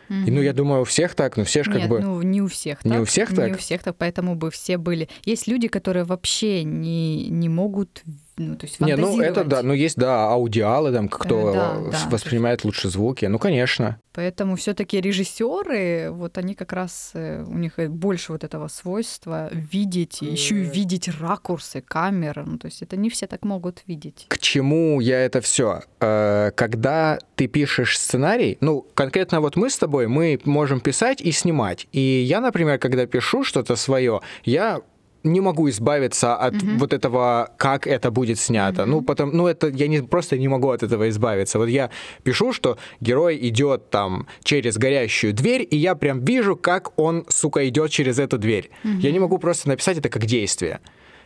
[0.09, 2.01] И, ну, я думаю, у всех так, ну, все же как Нет, бы...
[2.01, 2.93] ну не у всех так.
[2.93, 3.53] Не у всех Не так?
[3.53, 5.09] у всех так, поэтому бы все были.
[5.25, 8.03] Есть люди, которые вообще не, не могут
[8.37, 11.75] ну, то есть Не, ну это да, ну есть, да, аудиалы, там, кто Э, да,
[11.77, 13.27] э, да, воспринимает лучше звуки.
[13.27, 13.99] Ну, конечно.
[14.13, 20.57] Поэтому все-таки режиссеры, вот они как раз у них больше вот этого свойства видеть, еще
[20.57, 22.45] и видеть ракурсы, камеры.
[22.47, 24.27] Ну, то есть это не все так могут видеть.
[24.29, 25.83] К чему я это все?
[25.99, 31.89] Когда ты пишешь сценарий, ну, конкретно вот мы с тобой, мы можем писать и снимать.
[31.91, 34.81] И я, например, когда пишу что-то свое, я
[35.25, 36.79] не могу избавиться от mm-hmm.
[36.79, 38.83] вот этого, как это будет снято.
[38.83, 38.87] Mm-hmm.
[38.87, 41.59] Ну, потом, ну, это я не просто не могу от этого избавиться.
[41.59, 41.91] Вот я
[42.23, 47.67] пишу, что герой идет там через горящую дверь, и я прям вижу, как он, сука,
[47.69, 48.71] идет через эту дверь.
[48.85, 49.01] Mm-hmm.
[49.01, 50.81] Я не могу просто написать это как действие.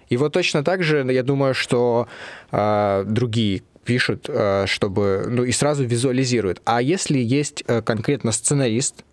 [0.08, 2.08] И вот точно так же, я думаю, что
[2.50, 6.60] э, другие пишут, э, чтобы, ну, и сразу визуализируют.
[6.64, 9.04] А если есть э, конкретно сценарист,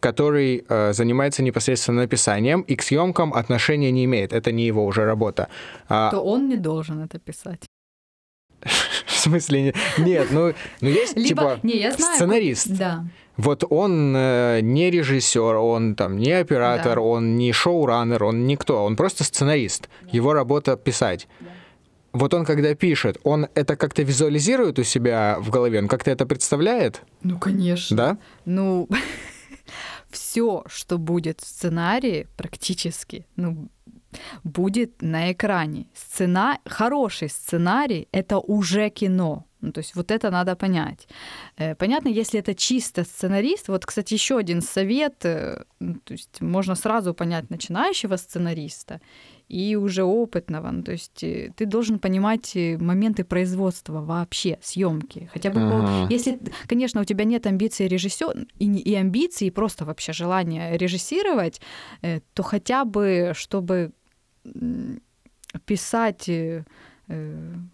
[0.00, 4.32] который э, занимается непосредственно написанием и к съемкам отношения не имеет.
[4.32, 5.48] Это не его уже работа.
[5.88, 6.10] А...
[6.10, 7.60] То он не должен это писать.
[9.06, 9.74] В смысле?
[9.98, 12.68] Нет, ну, ну есть Либо, типа не, я знаю, сценарист.
[12.76, 13.04] Да.
[13.36, 17.00] Вот он э, не режиссер, он там не оператор, да.
[17.00, 19.88] он не шоураннер, он никто, он просто сценарист.
[20.02, 20.08] Да.
[20.12, 21.28] Его работа писать.
[21.40, 21.46] Да.
[22.12, 26.26] Вот он, когда пишет, он это как-то визуализирует у себя в голове, он как-то это
[26.26, 27.02] представляет?
[27.22, 27.96] Ну, конечно.
[27.96, 28.18] Да?
[28.44, 28.88] Ну,
[30.10, 33.68] все, что будет в сценарии, практически, ну,
[34.44, 35.86] будет на экране.
[35.94, 36.58] Сцена...
[36.64, 39.44] Хороший сценарий— это уже кино.
[39.60, 41.08] Ну, то есть вот это надо понять.
[41.58, 46.40] Э, понятно, если это чисто сценарист, вот, кстати, еще один совет, э, ну, то есть
[46.40, 49.00] можно сразу понять начинающего сценариста
[49.50, 50.70] и уже опытного.
[50.70, 55.28] Ну, то есть э, ты должен понимать моменты производства вообще, съемки.
[55.32, 56.06] Хотя бы, ага.
[56.10, 61.60] если, конечно, у тебя нет амбиций режиссера и, и амбиций, и просто вообще желания режиссировать,
[62.34, 63.92] то хотя бы, чтобы
[65.66, 66.64] писать Э,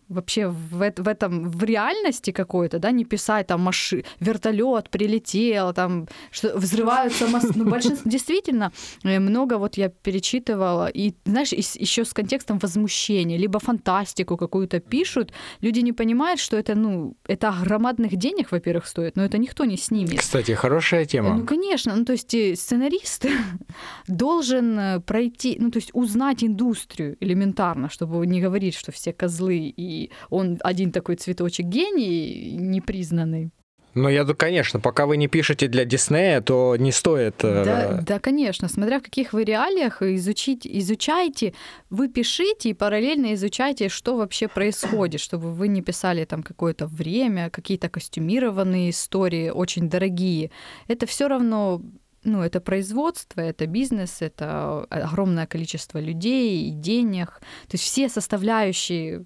[0.08, 6.06] вообще в, в этом в реальности какой-то, да, не писать там маши, вертолет прилетел, там
[6.30, 7.52] что взрываются мосты.
[7.56, 8.72] Ну, большинство действительно
[9.04, 15.32] э, много вот я перечитывала и знаешь еще с контекстом возмущения, либо фантастику какую-то пишут,
[15.60, 19.76] люди не понимают, что это ну это громадных денег, во-первых, стоит, но это никто не
[19.76, 20.20] снимет.
[20.20, 21.34] Кстати, хорошая тема.
[21.34, 23.26] Ну конечно, ну то есть э, сценарист
[24.08, 30.10] должен пройти, ну то есть узнать индустрию элементарно, чтобы не говорить, что все козлы, и
[30.30, 33.50] он один такой цветочек гений, непризнанный.
[33.94, 37.42] Ну, я, конечно, пока вы не пишете для Диснея, то не стоит...
[37.42, 38.68] Э, да, да, конечно.
[38.68, 41.54] Смотря в каких вы реалиях, изучить, изучайте,
[41.88, 47.48] вы пишите и параллельно изучайте, что вообще происходит, чтобы вы не писали там какое-то время,
[47.48, 50.50] какие-то костюмированные истории, очень дорогие.
[50.88, 51.80] Это все равно
[52.26, 57.40] ну, это производство, это бизнес, это огромное количество людей и денег.
[57.68, 59.24] То есть все составляющие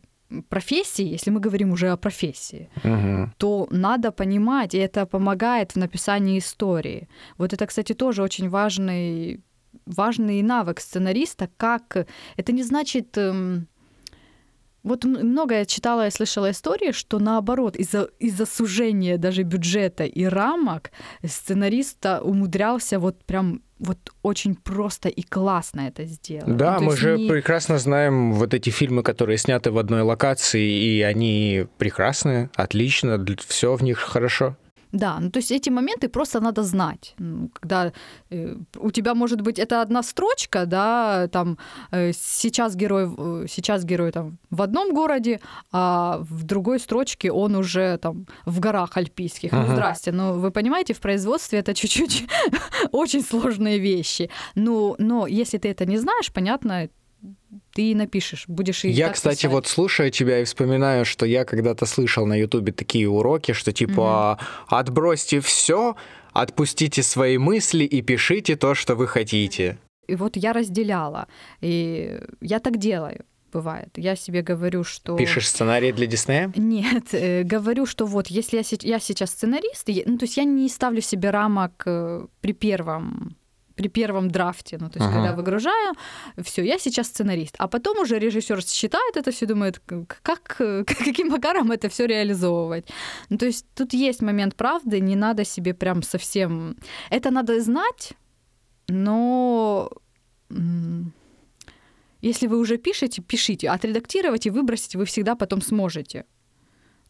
[0.48, 3.32] профессии, если мы говорим уже о профессии, угу.
[3.38, 7.08] то надо понимать, и это помогает в написании истории.
[7.38, 9.40] Вот это, кстати, тоже очень важный,
[9.86, 12.06] важный навык сценариста, как...
[12.36, 13.18] Это не значит...
[14.82, 20.24] Вот много я читала и слышала истории, что наоборот, из-за из сужения даже бюджета и
[20.24, 20.90] рамок
[21.24, 26.56] сценариста умудрялся вот прям вот очень просто и классно это сделать.
[26.56, 27.28] Да, ну, мы же не...
[27.28, 33.74] прекрасно знаем вот эти фильмы, которые сняты в одной локации, и они прекрасны, отлично, все
[33.74, 34.56] в них хорошо.
[34.92, 37.14] Да, ну то есть эти моменты просто надо знать.
[37.60, 37.92] Когда
[38.30, 41.58] э, у тебя может быть это одна строчка, да, там
[41.92, 45.40] э, сейчас герой, э, сейчас герой там в одном городе,
[45.72, 49.52] а в другой строчке он уже там в горах альпийских.
[49.52, 49.66] Ага.
[49.66, 52.26] Ну здрасте, но вы понимаете, в производстве это чуть-чуть
[52.92, 54.30] очень сложные вещи.
[54.56, 56.88] Ну, но если ты это не знаешь, понятно,
[57.72, 59.50] ты напишешь, будешь и Я, кстати, писать.
[59.50, 64.38] вот слушаю тебя и вспоминаю, что я когда-то слышал на Ютубе такие уроки, что типа
[64.38, 64.76] угу.
[64.76, 65.96] отбросьте все,
[66.32, 69.78] отпустите свои мысли и пишите то, что вы хотите.
[70.06, 71.28] И вот я разделяла,
[71.60, 73.88] и я так делаю бывает.
[73.96, 75.16] Я себе говорю, что...
[75.16, 76.52] Пишешь сценарий для Диснея?
[76.56, 80.44] Нет, э, говорю, что вот если я, я сейчас сценарист, я, ну то есть я
[80.44, 83.36] не ставлю себе рамок э, при первом
[83.80, 85.14] при первом драфте, ну, то есть, ага.
[85.14, 85.94] когда выгружаю,
[86.42, 87.54] все, я сейчас сценарист.
[87.58, 89.80] А потом уже режиссер считает это все, думает,
[90.22, 92.84] как, каким макаром это все реализовывать.
[93.30, 96.76] Ну, то есть, тут есть момент правды, не надо себе прям совсем...
[97.10, 98.12] Это надо знать,
[98.88, 99.90] но
[102.22, 103.70] если вы уже пишете, пишите.
[103.70, 106.24] Отредактировать и выбросить вы всегда потом сможете.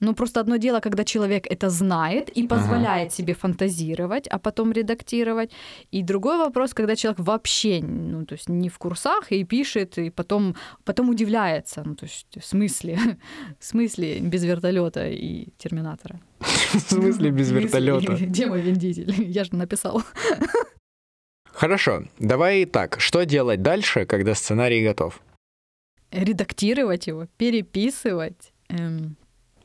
[0.00, 5.50] Ну, просто одно дело, когда человек это знает и позволяет себе фантазировать, а потом редактировать.
[5.90, 10.10] И другой вопрос, когда человек вообще, ну, то есть не в курсах и пишет, и
[10.10, 11.82] потом, потом удивляется.
[11.84, 12.98] Ну, то есть в смысле?
[13.58, 16.20] В смысле без вертолета и терминатора?
[16.38, 18.16] В смысле без вертолета?
[18.20, 19.12] Где мой виндитель?
[19.30, 20.02] Я же написал.
[21.44, 23.00] Хорошо, давай так.
[23.00, 25.20] Что делать дальше, когда сценарий готов?
[26.10, 28.52] Редактировать его, переписывать.
[28.70, 29.16] эм,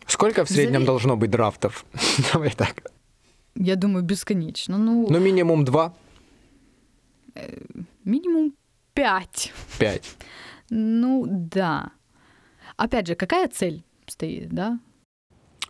[0.07, 1.85] Сколько в среднем Зави- должно быть драфтов?
[2.33, 2.91] Давай так.
[3.55, 4.77] Я думаю, бесконечно.
[4.77, 5.93] Ну, Ну, минимум два,
[8.03, 8.53] минимум
[8.93, 9.53] пять.
[9.79, 10.15] пять.
[10.69, 11.91] Ну, да.
[12.77, 14.79] Опять же, какая цель стоит, да?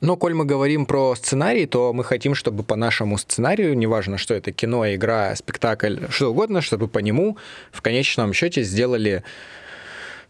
[0.02, 4.34] Но коль мы говорим про сценарий, то мы хотим, чтобы по нашему сценарию, неважно, что
[4.34, 7.38] это кино, игра, спектакль, что угодно, чтобы по нему
[7.72, 9.24] в конечном счете сделали,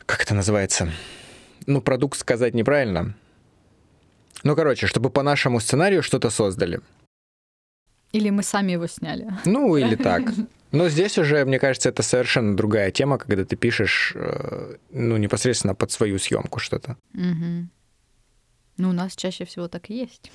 [0.05, 0.91] как это называется,
[1.65, 3.15] ну, продукт сказать неправильно.
[4.43, 6.79] Ну, короче, чтобы по нашему сценарию что-то создали.
[8.11, 9.27] Или мы сами его сняли?
[9.45, 10.23] Ну, или так.
[10.71, 15.73] Но здесь уже, мне кажется, это совершенно другая тема, когда ты пишешь, э, ну, непосредственно
[15.75, 16.97] под свою съемку что-то.
[17.13, 17.69] Мгм.
[18.77, 20.31] Ну, у нас чаще всего так и есть.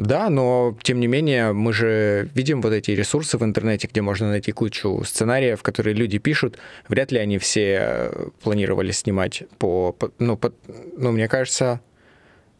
[0.00, 4.30] Да, но тем не менее мы же видим вот эти ресурсы в интернете, где можно
[4.30, 6.58] найти кучу сценариев, которые люди пишут.
[6.88, 10.52] Вряд ли они все э, планировали снимать по, по- ну, по-
[10.96, 11.80] ну, мне кажется,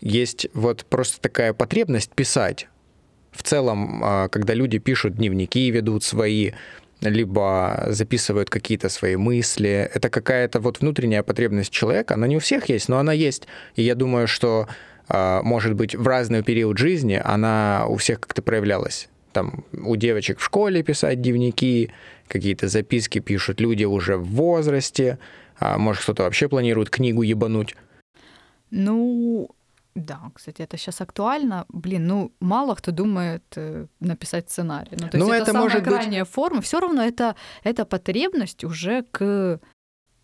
[0.00, 2.68] есть вот просто такая потребность писать.
[3.32, 6.52] В целом, а, когда люди пишут дневники, ведут свои,
[7.00, 12.68] либо записывают какие-то свои мысли, это какая-то вот внутренняя потребность человека, она не у всех
[12.68, 13.46] есть, но она есть.
[13.76, 14.68] И я думаю, что
[15.12, 19.08] а, может быть, в разный период жизни она у всех как-то проявлялась.
[19.32, 21.90] Там у девочек в школе писать дневники,
[22.28, 25.18] какие-то записки пишут люди уже в возрасте,
[25.58, 27.74] а может, кто-то вообще планирует книгу ебануть.
[28.70, 29.50] Ну,
[29.94, 31.64] да, кстати, это сейчас актуально.
[31.68, 34.96] Блин, ну, мало кто думает э, написать сценарий.
[35.00, 36.60] Ну, то Ну, есть это, это самая может быть- крайняя форма.
[36.60, 39.58] Все равно это, это потребность уже к...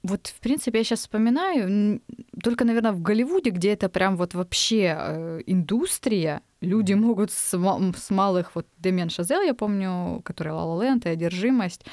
[0.03, 2.01] Вот, в принципе, я сейчас вспоминаю,
[2.41, 7.59] только, наверное, в Голливуде, где это прям вот вообще э, индустрия, люди могут с,
[7.97, 11.85] с малых, вот Демен Шазел, я помню, который «Ла Ла Ленд» и «Одержимость»,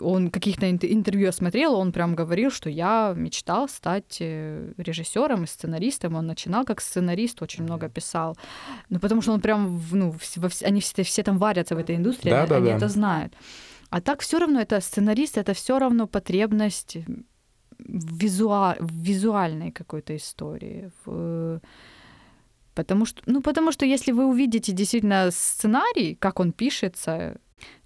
[0.00, 5.44] он каких-то инт- интервью я смотрела, он прям говорил, что я мечтал стать э, режиссером
[5.44, 6.14] и сценаристом.
[6.14, 8.36] Он начинал как сценарист, очень много писал.
[8.88, 12.30] Ну, потому что он прям, ну, во они все, все там варятся в этой индустрии,
[12.30, 12.76] Да, они, да, они да.
[12.76, 13.32] это знают.
[13.90, 16.96] А так все равно это сценарист, это все равно потребность
[17.78, 20.90] в, визуа- визуальной какой-то истории.
[21.04, 21.60] в-
[22.74, 27.36] Потому что, ну, потому что если вы увидите действительно сценарий, как он пишется,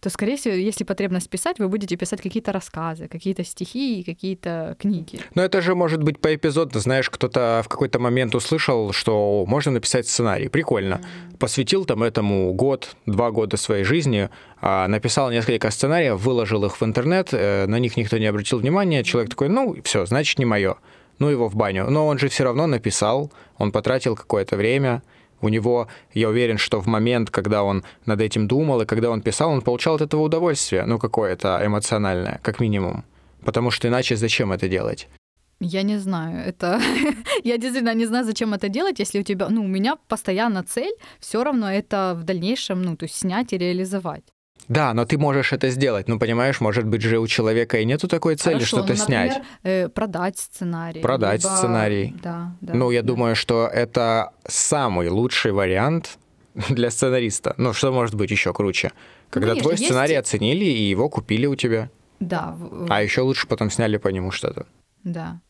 [0.00, 5.20] то, скорее всего, если потребность писать, вы будете писать какие-то рассказы, какие-то стихи, какие-то книги.
[5.34, 6.80] Но это же может быть поэпизодно.
[6.80, 10.48] Знаешь, кто-то в какой-то момент услышал, что можно написать сценарий.
[10.48, 11.02] Прикольно.
[11.38, 14.30] Посвятил там этому год, два года своей жизни,
[14.60, 19.04] а, написал несколько сценариев, выложил их в интернет, э, на них никто не обратил внимания.
[19.04, 20.76] Человек такой, ну, все, значит, не мое.
[21.18, 21.90] Ну, его в баню.
[21.90, 25.02] Но он же все равно написал, он потратил какое-то время.
[25.42, 29.22] У него, я уверен, что в момент, когда он над этим думал и когда он
[29.22, 33.04] писал, он получал от этого удовольствие, ну, какое-то эмоциональное, как минимум.
[33.44, 35.08] Потому что иначе зачем это делать?
[35.60, 36.80] Я не знаю, это...
[37.44, 39.48] я действительно не знаю, зачем это делать, если у тебя...
[39.48, 43.58] Ну, у меня постоянно цель все равно это в дальнейшем, ну, то есть снять и
[43.58, 44.24] реализовать.
[44.70, 46.06] Да, но ты можешь это сделать.
[46.08, 49.42] Ну, понимаешь, может быть же у человека и нету такой цели Хорошо, что-то ну, снять.
[49.64, 51.00] э, продать сценарий.
[51.00, 52.14] Продать либо- сценарий.
[52.22, 52.74] Да, да.
[52.74, 53.08] ну, я да.
[53.08, 56.18] думаю, что это самый лучший вариант
[56.68, 57.54] для сценариста.
[57.58, 58.92] Ну, что может быть еще круче?
[59.28, 61.90] Когда конечно, твой есть- сценарий оценили и его купили у тебя.
[62.20, 64.66] Да, в- А еще лучше потом сняли по нему что-то.
[65.02, 65.40] Да.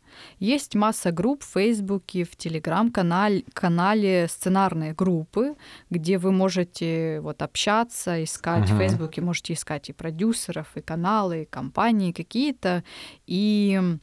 [0.40, 5.54] Есть масса групп в Фейсбуке, в Телеграм-канале канале сценарные группы,
[5.90, 8.78] где вы можете вот общаться, искать в Мгм.
[8.78, 12.82] Фейсбуке, можете искать и продюсеров, и каналы, и компании какие-то,
[13.26, 13.98] и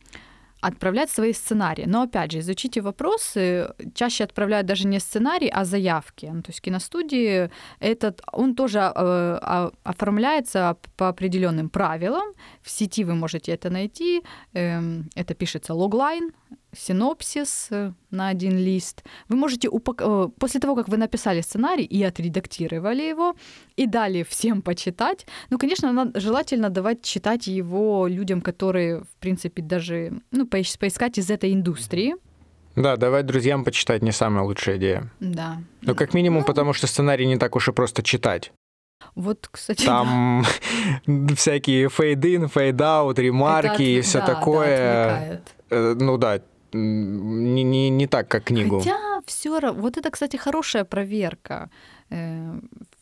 [0.61, 1.85] отправлять свои сценарии.
[1.87, 3.69] Но опять же, изучите вопросы.
[3.93, 6.29] Чаще отправляют даже не сценарий, а заявки.
[6.33, 12.33] Ну, то есть киностудии этот, он тоже э, а- оформляется по определенным правилам.
[12.61, 14.23] В сети вы можете это найти.
[14.53, 16.31] Эм, это пишется логлайн,
[16.75, 19.03] синопсис э, на один лист.
[19.29, 20.01] Вы можете упак...
[20.01, 23.35] э, после того, как вы написали сценарий и отредактировали его,
[23.75, 25.25] и дали всем почитать.
[25.49, 31.17] Ну, конечно, надо, желательно давать читать его людям, которые, в принципе, даже ну, поис- поискать
[31.17, 32.15] из этой индустрии.
[32.75, 35.11] Да, давать друзьям почитать не самая лучшая идея.
[35.19, 35.57] Да.
[35.81, 38.51] Ну, как минимум, потому что сценарий не так уж и просто читать.
[39.15, 40.43] Вот, кстати, Там
[41.35, 43.21] всякие fade-in, fade-out, да.
[43.21, 45.05] ремарки Это и от- все да, да, такое.
[45.15, 45.41] отвлекает.
[45.69, 46.41] Э, ну да,
[46.77, 48.79] не, не, не так, как книгу.
[48.79, 51.69] Хотя все равно, вот это, кстати, хорошая проверка.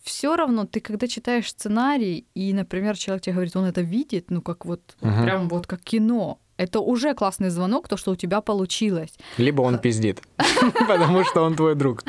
[0.03, 4.41] Все равно ты, когда читаешь сценарий, и, например, человек тебе говорит, он это видит, ну
[4.41, 5.23] как вот, Мгм.
[5.23, 9.13] прям вот как кино, это уже классный звонок, то, что у тебя получилось.
[9.37, 10.21] Либо он пиздит,
[10.87, 12.03] потому что он твой друг.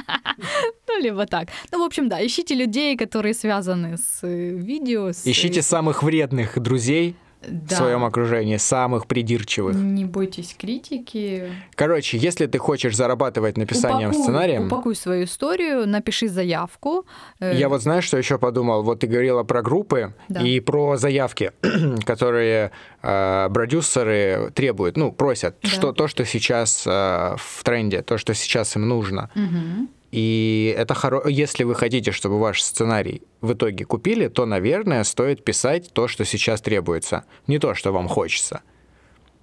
[0.89, 1.49] Ну, либо так.
[1.73, 5.11] Ну, в общем, да, ищите людей, которые связаны с э, видео.
[5.11, 7.77] Ищите самых вредных друзей в да.
[7.77, 9.75] своем окружении, самых придирчивых.
[9.77, 11.53] Не бойтесь критики.
[11.75, 17.07] Короче, если ты хочешь зарабатывать написанием Упакуй- сценарием, Упакуй свою историю, напиши заявку.
[17.41, 18.83] Э, я вот знаешь, что еще подумал?
[18.83, 20.41] Вот ты говорила про группы Да.
[20.43, 21.53] и про заявки,
[22.05, 22.71] которые
[23.03, 25.69] э, продюсеры требуют, ну, просят, Да.
[25.69, 29.31] что то, что сейчас э, в тренде, то, что сейчас им нужно.
[29.35, 29.89] мгм.
[30.13, 31.29] И это хоро...
[31.29, 36.25] если вы хотите, чтобы ваш сценарий в итоге купили, то, наверное, стоит писать то, что
[36.25, 38.63] сейчас требуется, не то, что вам хочется.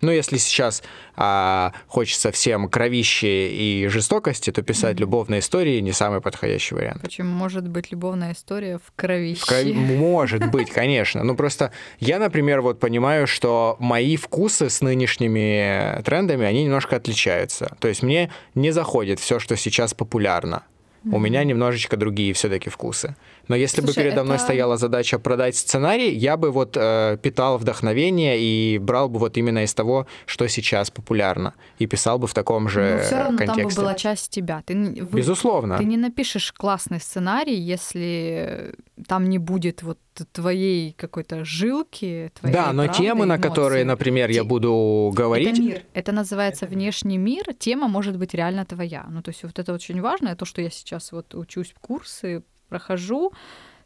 [0.03, 0.83] Ну, если сейчас
[1.15, 7.01] а, хочется всем кровищи и жестокости, то писать любовные истории не самый подходящий вариант.
[7.01, 9.33] Почему может быть любовная история в крови?
[9.35, 11.23] В крови- Может быть, конечно.
[11.23, 17.75] Ну, просто я, например, вот понимаю, что мои вкусы с нынешними трендами, они немножко отличаются.
[17.79, 20.63] То есть мне не заходит все, что сейчас популярно.
[21.05, 23.15] У меня немножечко другие все-таки вкусы.
[23.47, 27.17] Но если бы Слушай, передо мной это- стояла задача продать сценарий, я бы вот э,
[27.21, 32.27] питал вдохновение и брал бы вот именно из того, что сейчас популярно, и писал бы
[32.27, 33.81] в таком же Но все равно там бы контексте.
[33.81, 34.63] была часть тебя.
[34.65, 35.77] Ты, вы- Безусловно.
[35.77, 38.75] ты не напишешь классный сценарий, если
[39.07, 39.97] там не будет вот
[40.31, 45.61] твоей какой-то жилки, твоей Да, но правды, темы, на которые, например, я буду говорить, Это
[45.61, 45.81] мир.
[45.93, 47.45] Это называется внешний мир.
[47.57, 49.05] Тема может быть реально твоя.
[49.09, 50.35] Ну, то есть вот это очень важно.
[50.35, 53.31] То, что я сейчас вот учусь в курсы, прохожу,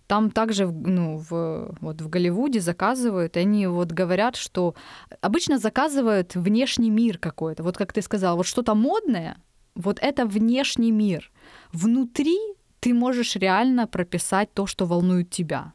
[0.07, 4.73] там также ну, в, вот в Голливуде заказывают, и они вот говорят, что
[5.21, 7.63] обычно заказывают внешний мир какой-то.
[7.63, 9.35] Вот как ты сказал, вот что-то модное,
[9.75, 11.31] вот это внешний мир.
[11.73, 12.37] Внутри
[12.79, 15.73] ты можешь реально прописать то, что волнует тебя.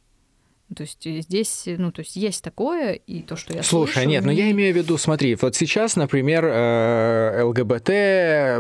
[0.75, 3.93] То есть э, здесь, э, ну, то есть есть такое, и то, что я Слушай,
[3.93, 7.91] слышу, нет, ну я имею в виду, смотри, вот сейчас, например, э, ЛГБТ,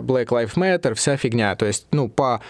[0.05, 2.42] Black Lives Matter, вся фигня, то есть, ну, по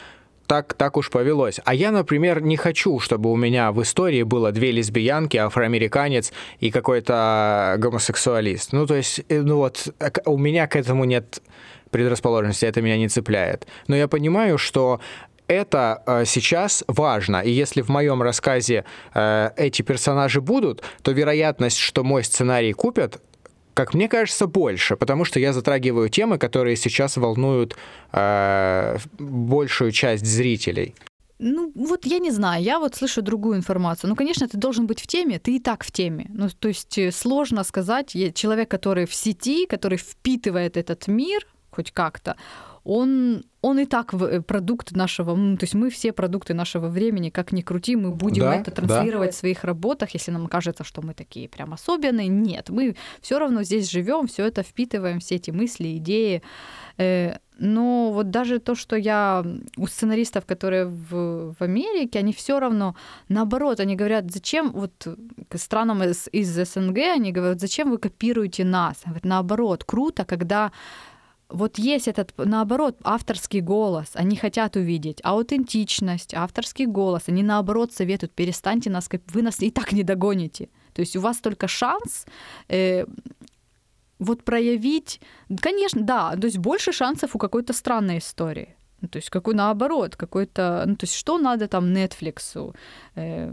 [0.46, 1.60] так, так уж повелось.
[1.64, 6.70] А я, например, не хочу, чтобы у меня в истории было две лесбиянки, афроамериканец и
[6.70, 8.72] какой-то гомосексуалист.
[8.72, 9.88] Ну, то есть, э, ну вот,
[10.26, 11.42] у меня к этому нет
[11.90, 13.66] предрасположенности, это меня не цепляет.
[13.86, 15.00] Но я понимаю, что
[15.46, 18.84] это э, сейчас важно, и если в моем рассказе
[19.14, 23.20] э, эти персонажи будут, то вероятность, что мой сценарий купят,
[23.74, 27.76] как мне кажется, больше, потому что я затрагиваю темы, которые сейчас волнуют
[28.12, 30.94] э, большую часть зрителей.
[31.38, 34.08] Ну, вот я не знаю, я вот слышу другую информацию.
[34.10, 36.26] Ну, конечно, ты должен быть в теме, ты и так в теме.
[36.28, 41.90] Ну, то есть э, сложно сказать, человек, который в сети, который впитывает этот мир хоть
[41.90, 42.36] как-то,
[42.84, 47.52] он, он и так э, продукт нашего, то есть мы все продукты нашего времени, как
[47.52, 48.82] ни крути, мы будем Да, это да.
[48.82, 52.28] транслировать в своих работах, если нам кажется, что мы такие прям особенные.
[52.28, 56.42] Нет, мы все равно здесь живем, все это впитываем, все эти мысли, идеи.
[56.98, 59.44] Э, Но вот даже то, что я
[59.76, 62.94] у сценаристов, которые в, в Америке, они все равно,
[63.28, 65.06] наоборот, они говорят, зачем вот
[65.48, 69.02] к странам из, из СНГ, они говорят, зачем вы копируете нас?
[69.04, 70.72] Говорят, наоборот, круто, когда
[71.52, 74.10] вот есть этот, наоборот, авторский голос.
[74.14, 77.28] Они хотят увидеть аутентичность, авторский голос.
[77.28, 80.68] Они, наоборот, советуют, перестаньте нас, вы нас и так не догоните.
[80.94, 82.26] То есть у вас только шанс
[82.68, 83.06] э,
[84.18, 85.20] вот проявить,
[85.60, 88.76] конечно, да, то есть больше шансов у какой-то странной истории.
[89.00, 92.74] Ну, то есть какой наоборот, какой-то, ну, то есть что надо там Netflix,
[93.16, 93.52] э,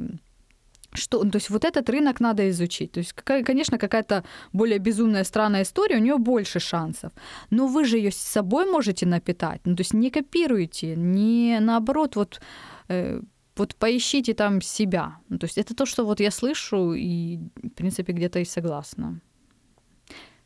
[0.94, 2.92] что, то есть вот этот рынок надо изучить.
[2.92, 4.24] То есть, какая, конечно, какая-то
[4.54, 7.12] более безумная странная история, у нее больше шансов.
[7.50, 9.62] Но вы же ее с собой можете напитать.
[9.66, 12.42] Ну, то есть не копируйте, не наоборот, вот,
[12.90, 13.22] э,
[13.56, 15.18] вот поищите там себя.
[15.30, 19.22] Ну, то есть это то, что вот я слышу и, в принципе, где-то и согласна.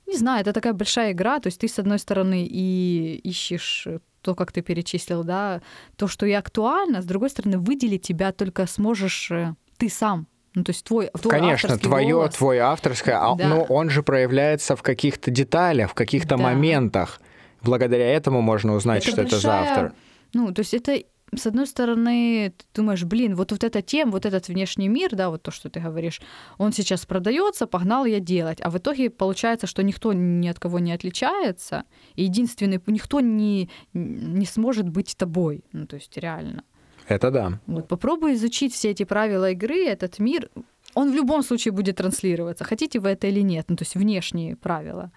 [0.08, 3.88] Не знаю, это такая большая игра, то есть ты, с одной стороны, и ищешь
[4.22, 5.62] то, как ты перечислил, да,
[5.96, 10.28] то, что и актуально, с другой стороны, выделить тебя только сможешь э, ты сам.
[10.56, 12.36] Ну, то есть твой, твой Конечно, твое, голос.
[12.36, 13.48] твое авторское, а- Да.
[13.48, 16.44] но он же проявляется в каких-то деталях, в каких-то Да.
[16.44, 17.20] моментах.
[17.64, 19.94] Благодаря этому можно узнать, Это что это за большая- автор.
[20.34, 21.02] Ну, то есть это,
[21.36, 25.30] с одной стороны, ты думаешь, блин, вот, вот эта тема, вот этот внешний мир, да,
[25.30, 26.22] вот то, что ты говоришь,
[26.60, 28.60] он сейчас продается, погнал я делать.
[28.62, 31.84] А в итоге получается, что никто ни от кого не отличается,
[32.16, 35.64] и единственный, никто не, не сможет быть тобой.
[35.72, 36.64] Ну, то есть реально.
[37.08, 37.60] Это да.
[37.68, 40.50] Вот попробуй изучить все эти правила игры, этот мир.
[40.94, 44.56] Он в любом случае будет транслироваться, хотите вы это или нет, ну то есть внешние
[44.56, 45.12] правила.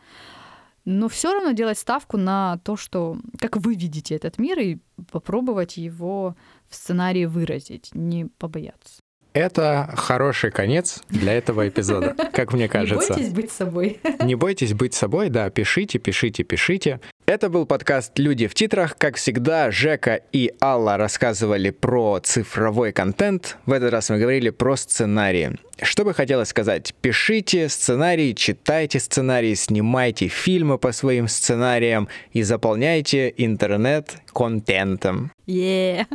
[0.84, 4.78] Но все равно делать ставку на то, что как вы видите этот мир, и
[5.10, 6.36] попробовать его
[6.68, 9.00] в сценарии выразить, не побояться.
[9.36, 13.12] Это хороший конец для этого эпизода, как мне кажется.
[13.12, 14.00] Не бойтесь быть собой.
[14.22, 17.00] Не бойтесь быть собой, да, пишите, пишите, пишите.
[17.26, 18.96] Это был подкаст «Люди в титрах».
[18.96, 23.58] Как всегда, Жека и Алла рассказывали про цифровой контент.
[23.66, 25.58] В этот раз мы говорили про сценарии.
[25.82, 26.94] Что бы хотелось сказать?
[27.00, 35.32] Пишите сценарии, читайте сценарии, снимайте фильмы по своим сценариям и заполняйте интернет контентом.
[35.48, 36.06] Yeah.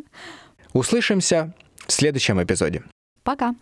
[0.71, 1.53] Услышимся
[1.87, 2.83] в следующем эпизоде.
[3.23, 3.53] Пока.